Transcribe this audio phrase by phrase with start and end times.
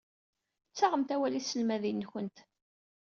[0.69, 2.37] Ttaɣemt awal i tselmadin-nwent.